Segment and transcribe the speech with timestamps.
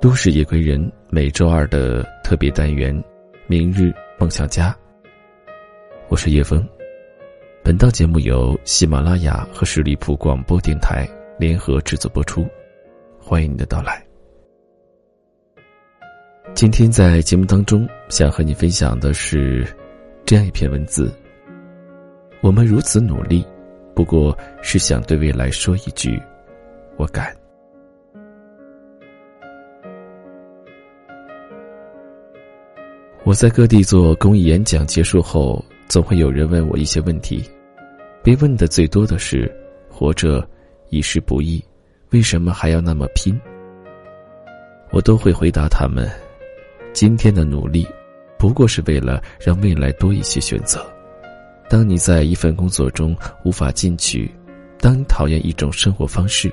[0.00, 0.80] 都市夜归人
[1.10, 2.94] 每周二的特别单元
[3.48, 4.70] 《明日梦想家》，
[6.06, 6.64] 我是叶枫。
[7.64, 11.04] 本档节目由喜马拉雅和十里铺广播电台
[11.36, 12.46] 联合制作播出，
[13.18, 14.00] 欢迎你的到来。
[16.54, 19.66] 今天在节目当中，想和你分享的是
[20.24, 21.12] 这样一篇文字：
[22.40, 23.44] 我们如此努力，
[23.96, 26.22] 不过是想对未来说一句
[26.96, 27.34] “我敢”。
[33.28, 37.44] 我在各地做公益演讲结束后，总会有人问我一些问题。
[38.22, 39.54] 被问的最多的是：
[39.86, 40.48] 活着
[40.88, 41.62] 已是不易，
[42.08, 43.38] 为什么还要那么拼？
[44.92, 46.10] 我都会回答他们：
[46.94, 47.86] 今天的努力，
[48.38, 50.82] 不过是为了让未来多一些选择。
[51.68, 54.34] 当你在一份工作中无法进取，
[54.80, 56.50] 当你讨厌一种生活方式，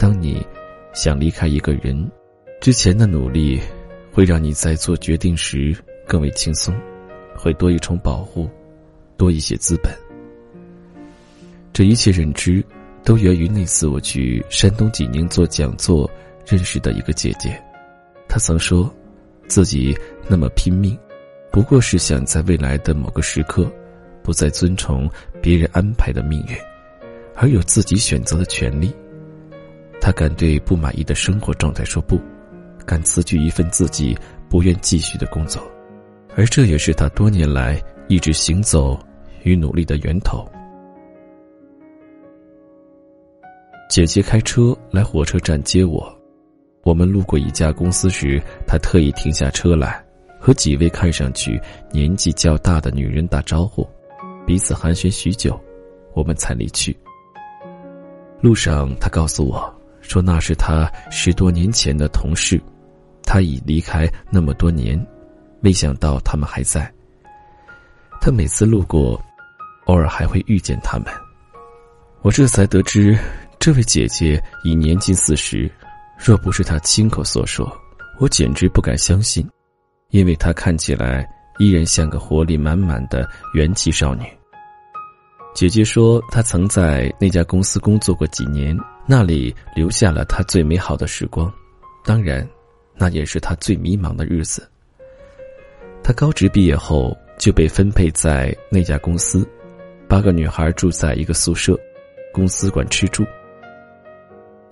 [0.00, 0.44] 当你
[0.92, 2.10] 想离开一个人，
[2.60, 3.60] 之前的努力
[4.12, 5.76] 会让你在做决定时。
[6.08, 6.74] 更为轻松，
[7.36, 8.48] 会多一重保护，
[9.16, 9.92] 多一些资本。
[11.72, 12.64] 这一切认知，
[13.04, 16.10] 都源于那次我去山东济宁做讲座
[16.46, 17.62] 认识的一个姐姐。
[18.26, 18.92] 她曾说，
[19.46, 20.98] 自己那么拼命，
[21.52, 23.70] 不过是想在未来的某个时刻，
[24.22, 25.08] 不再遵从
[25.40, 26.56] 别人安排的命运，
[27.36, 28.92] 而有自己选择的权利。
[30.00, 32.20] 她敢对不满意的生活状态说不，
[32.84, 34.16] 敢辞去一份自己
[34.48, 35.62] 不愿继续的工作。
[36.38, 38.96] 而这也是他多年来一直行走
[39.42, 40.48] 与努力的源头。
[43.90, 46.16] 姐姐开车来火车站接我，
[46.84, 50.00] 我们路过一家公司时，她特意停下车来，
[50.38, 53.84] 和几位看上去年纪较大的女人打招呼，
[54.46, 55.60] 彼此寒暄许久，
[56.14, 56.96] 我们才离去。
[58.40, 62.62] 路上，她告诉我说那是她十多年前的同事，
[63.24, 65.04] 她已离开那么多年。
[65.60, 66.92] 没想到他们还在。
[68.20, 69.20] 他每次路过，
[69.86, 71.06] 偶尔还会遇见他们。
[72.22, 73.16] 我这才得知，
[73.58, 75.70] 这位姐姐已年近四十。
[76.18, 77.72] 若不是她亲口所说，
[78.18, 79.48] 我简直不敢相信，
[80.10, 81.24] 因为她看起来
[81.58, 84.24] 依然像个活力满满的元气少女。
[85.54, 88.76] 姐姐说，她曾在那家公司工作过几年，
[89.06, 91.52] 那里留下了她最美好的时光，
[92.04, 92.44] 当然，
[92.96, 94.68] 那也是她最迷茫的日子。
[96.08, 99.46] 他高职毕业后就被分配在那家公司，
[100.08, 101.78] 八个女孩住在一个宿舍，
[102.32, 103.26] 公司管吃住。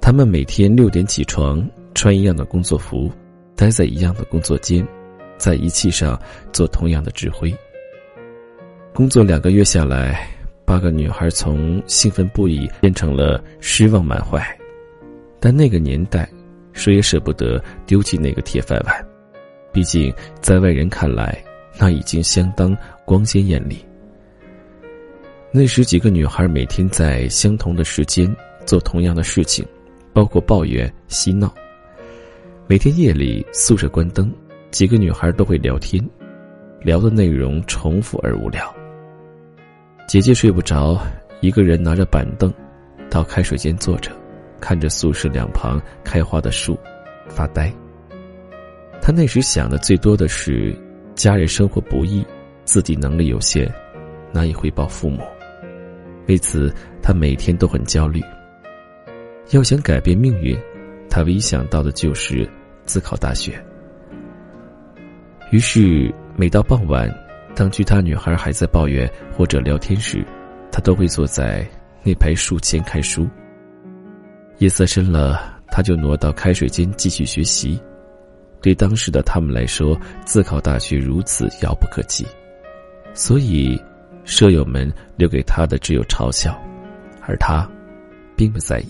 [0.01, 1.63] 他们每天六点起床，
[1.95, 3.13] 穿一样的工作服，
[3.55, 4.83] 待在一样的工作间，
[5.37, 6.19] 在仪器上
[6.55, 7.55] 做同样的指挥。
[8.95, 10.27] 工作两个月下来，
[10.65, 14.43] 八个女孩从兴奋不已变成了失望满怀，
[15.39, 16.27] 但那个年代，
[16.73, 19.07] 谁也舍不得丢弃那个铁饭碗。
[19.77, 20.11] 毕竟，
[20.41, 21.39] 在外人看来，
[21.79, 23.85] 那已经相当光鲜艳丽。
[25.53, 28.27] 那时，几个女孩每天在相同的时间
[28.65, 29.63] 做同样的事情，
[30.15, 31.55] 包括抱怨、嬉闹。
[32.67, 34.33] 每天夜里，宿舍关灯，
[34.71, 36.03] 几个女孩都会聊天，
[36.81, 38.75] 聊的内容重复而无聊。
[40.09, 40.99] 姐姐睡不着，
[41.43, 42.51] 一个人拿着板凳，
[43.11, 44.11] 到开水间坐着，
[44.59, 46.79] 看着宿舍两旁开花的树，
[47.29, 47.71] 发呆。
[49.07, 50.77] 他那时想的最多的是，
[51.15, 52.27] 家人生活不易，
[52.65, 53.73] 自己能力有限，
[54.33, 55.23] 难以回报父母。
[56.27, 58.21] 为此，他每天都很焦虑。
[59.51, 60.59] 要想改变命运，
[61.09, 62.51] 他唯一想到的就是
[62.85, 63.53] 自考大学。
[65.53, 67.09] 于是，每到傍晚，
[67.55, 70.27] 当其他女孩还在抱怨或者聊天时，
[70.73, 71.65] 他都会坐在
[72.03, 73.25] 那排树前看书。
[74.59, 77.81] 夜色深了，他就挪到开水间继续学习。
[78.67, 82.27] 对当时的他们来说，自考大学如此遥不可及，
[83.15, 83.81] 所以
[84.25, 86.61] 舍友们留给他的只有嘲笑，
[87.23, 87.65] 而他
[88.35, 88.89] 并不在意。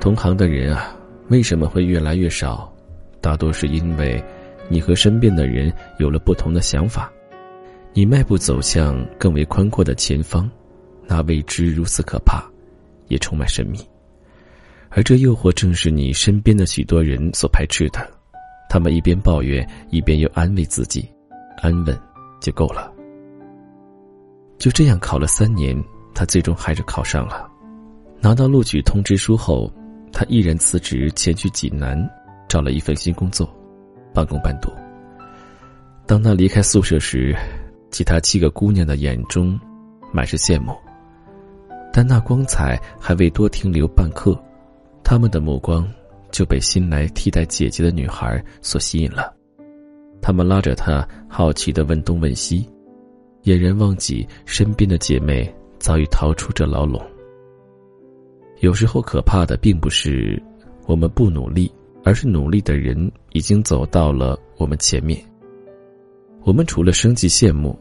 [0.00, 0.92] 同行的人啊，
[1.28, 2.68] 为什么会越来越少？
[3.20, 4.20] 大多是因为
[4.68, 7.08] 你和身边的人有了不同的想法，
[7.92, 10.50] 你迈步走向更为宽阔的前方，
[11.06, 12.42] 那未知如此可怕，
[13.06, 13.78] 也充满神秘，
[14.88, 18.04] 而这诱惑正是你身边的许多人所排斥的。
[18.74, 21.08] 他们一边抱怨，一边又安慰自己
[21.62, 21.96] ：“安稳
[22.40, 22.92] 就够了。”
[24.58, 25.80] 就这样考了三年，
[26.12, 27.48] 他最终还是考上了。
[28.18, 29.72] 拿到录取通知书后，
[30.12, 31.96] 他毅然辞职，前去济南
[32.48, 33.48] 找了一份新工作，
[34.12, 34.72] 半工半读。
[36.04, 37.32] 当他离开宿舍时，
[37.92, 39.56] 其他七个姑娘的眼中
[40.12, 40.74] 满是羡慕，
[41.92, 44.36] 但那光彩还未多停留半刻，
[45.04, 45.88] 他们的目光。
[46.34, 49.32] 就被新来替代姐姐的女孩所吸引了。
[50.20, 52.68] 他们拉着她，好奇的问东问西，
[53.44, 55.48] 俨然忘记身边的姐妹
[55.78, 57.00] 早已逃出这牢笼。
[58.58, 60.42] 有时候，可怕的并不是
[60.86, 61.70] 我们不努力，
[62.02, 65.22] 而是努力的人已经走到了我们前面。
[66.42, 67.78] 我们除了生气羡慕，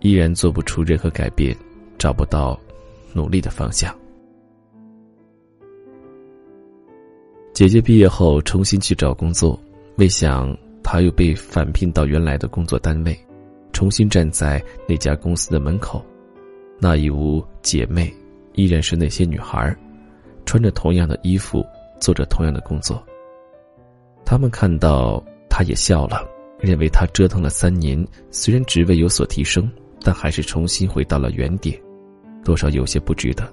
[0.00, 1.56] 依然做不出任何改变，
[1.96, 2.60] 找不到
[3.14, 3.96] 努力的方向。
[7.58, 9.60] 姐姐毕业后重新去找工作，
[9.96, 13.18] 未想她又被返聘到原来的工作单位，
[13.72, 16.00] 重新站在那家公司的门口，
[16.78, 18.14] 那一屋姐妹
[18.54, 19.76] 依然是那些女孩，
[20.46, 21.66] 穿着同样的衣服，
[21.98, 23.04] 做着同样的工作。
[24.24, 25.20] 他们看到
[25.50, 26.24] 她也笑了，
[26.60, 29.68] 认为她折腾了三年，虽然职位有所提升，
[30.02, 31.76] 但还是重新回到了原点，
[32.44, 33.52] 多少有些不值得。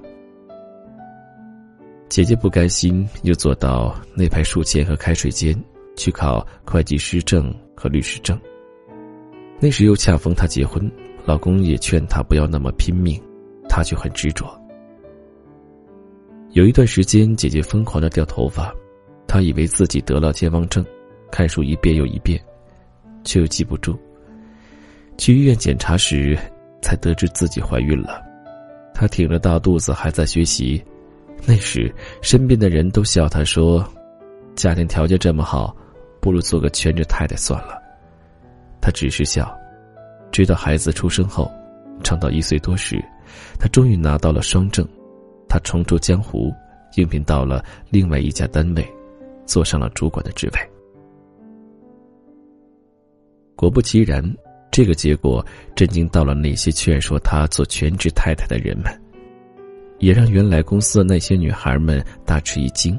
[2.08, 5.56] 姐姐不甘心，又坐到那排书签和开水间，
[5.98, 8.40] 去考会计师证和律师证。
[9.60, 10.90] 那时又恰逢她结婚，
[11.26, 13.22] 老公也劝她不要那么拼命，
[13.68, 14.46] 她却很执着。
[16.52, 18.74] 有一段时间，姐姐疯狂的掉头发，
[19.28, 20.86] 她以为自己得了健忘症，
[21.32, 22.40] 看书一遍又一遍，
[23.24, 23.98] 却又记不住。
[25.18, 26.38] 去医院检查时，
[26.82, 28.22] 才得知自己怀孕了。
[28.94, 30.82] 她挺着大肚子还在学习。
[31.44, 33.88] 那时，身边的人都笑他说
[34.56, 35.76] ：“家庭条件这么好，
[36.20, 37.82] 不如做个全职太太算了。”
[38.82, 39.52] 他只是笑。
[40.32, 41.50] 直到孩子出生后，
[42.04, 43.04] 长到一岁多时，
[43.60, 44.86] 他终于拿到了双证。
[45.48, 46.52] 他重出江湖，
[46.96, 48.86] 应聘到了另外一家单位，
[49.46, 50.60] 坐上了主管的职位。
[53.56, 54.22] 果不其然，
[54.70, 58.92] 这个结果震惊到了那些劝说他做全职太太的人们。
[60.00, 62.98] 也让原来公司的那些女孩们大吃一惊。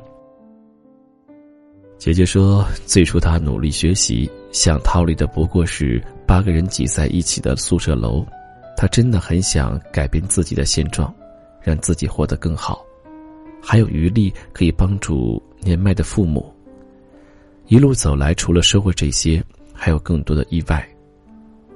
[1.98, 8.24] 姐姐说，最初她努力学习，想逃离的不过是八个人挤在一起的宿舍楼。
[8.76, 11.12] 她真的很想改变自己的现状，
[11.62, 12.84] 让自己活得更好，
[13.62, 16.52] 还有余力可以帮助年迈的父母。
[17.68, 20.86] 一路走来，除了收获这些，还有更多的意外，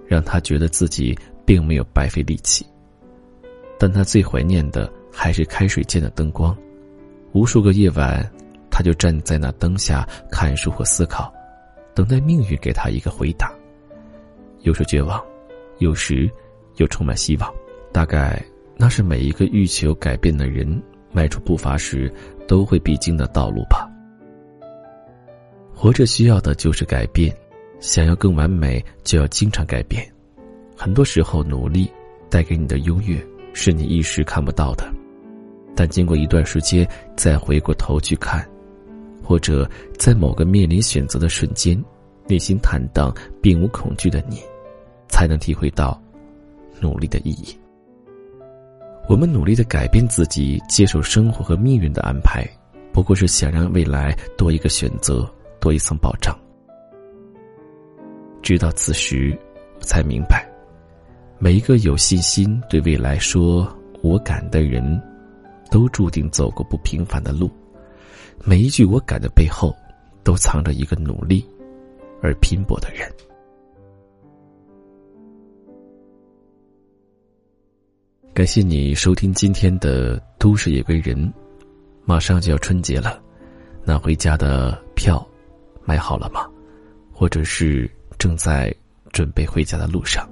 [0.07, 2.65] 让她觉得自己并没有白费力气。
[3.79, 4.93] 但她最怀念的。
[5.12, 6.57] 还是开水间的灯光，
[7.33, 8.25] 无数个夜晚，
[8.71, 11.33] 他就站在那灯下看书或思考，
[11.95, 13.53] 等待命运给他一个回答。
[14.61, 15.23] 有时绝望，
[15.79, 16.31] 有时
[16.77, 17.53] 又充满希望。
[17.93, 18.41] 大概
[18.77, 20.81] 那是每一个欲求改变的人
[21.12, 22.12] 迈出步伐时
[22.47, 23.91] 都会必经的道路吧。
[25.75, 27.35] 活着需要的就是改变，
[27.81, 30.07] 想要更完美，就要经常改变。
[30.77, 31.91] 很多时候，努力
[32.29, 33.19] 带给你的优越，
[33.52, 34.91] 是你一时看不到的。
[35.76, 36.87] 但经过一段时间，
[37.17, 38.47] 再回过头去看，
[39.25, 39.69] 或者
[39.99, 41.82] 在某个面临选择的瞬间，
[42.26, 44.41] 内心坦荡、并无恐惧的你，
[45.08, 46.00] 才能体会到
[46.81, 47.56] 努力的意义。
[49.08, 52.47] 我们努力的改变自己，接受生活和命运的安排，
[52.93, 55.29] 不过是想让未来多一个选择，
[55.61, 56.38] 多一层保障。
[58.43, 59.37] 直到此时，
[59.81, 60.50] 才明白，
[61.40, 63.66] 每一个有信心对未来说
[64.02, 65.00] “我敢”的人。
[65.70, 67.49] 都注定走过不平凡的路，
[68.44, 69.73] 每一句“我敢”的背后，
[70.25, 71.47] 都藏着一个努力
[72.20, 73.09] 而拼搏的人。
[78.35, 81.16] 感谢你收听今天的《都市夜归人》，
[82.04, 83.23] 马上就要春节了，
[83.85, 85.25] 那回家的票
[85.85, 86.50] 买好了吗？
[87.12, 88.75] 或者是正在
[89.12, 90.28] 准备回家的路上？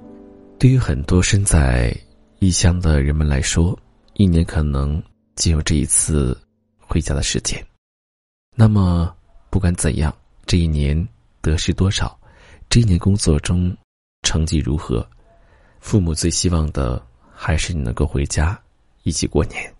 [0.59, 1.95] 对于很多身在
[2.39, 3.77] 异乡的人们来说，
[4.13, 5.01] 一年可能。
[5.35, 6.37] 仅有这一次
[6.77, 7.65] 回家的时间，
[8.57, 9.15] 那么
[9.49, 10.13] 不管怎样，
[10.45, 11.07] 这一年
[11.39, 12.19] 得失多少，
[12.69, 13.73] 这一年工作中
[14.23, 15.09] 成绩如何，
[15.79, 17.01] 父母最希望的
[17.33, 18.61] 还是你能够回家
[19.03, 19.73] 一起过年。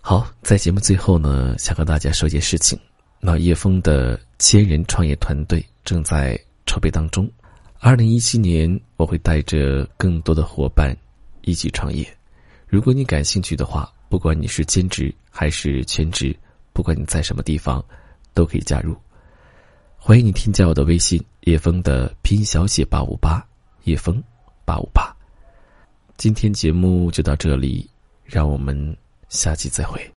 [0.00, 2.76] 好，在节目最后呢，想和大家说一件事情：
[3.20, 6.36] 那叶峰的千人创业团队正在
[6.66, 7.30] 筹备当中，
[7.78, 10.96] 二零一七年我会带着更多的伙伴
[11.42, 12.06] 一起创业。
[12.66, 13.92] 如果你感兴趣的话。
[14.08, 16.34] 不管你是兼职还是全职，
[16.72, 17.84] 不管你在什么地方，
[18.32, 18.96] 都可以加入。
[19.96, 23.44] 欢迎你添加我的微信叶峰的拼音小写八五八
[23.82, 24.22] 叶峰
[24.64, 25.12] 八五八。
[26.16, 27.90] 今天节目就到这里，
[28.24, 28.96] 让我们
[29.28, 30.08] 下期再会。